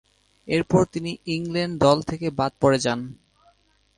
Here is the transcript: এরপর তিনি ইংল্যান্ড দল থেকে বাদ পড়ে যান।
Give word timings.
এরপর 0.47 0.81
তিনি 0.93 1.11
ইংল্যান্ড 1.35 1.75
দল 1.83 1.97
থেকে 2.01 2.27
বাদ 2.39 2.51
পড়ে 2.61 2.79
যান। 2.85 2.99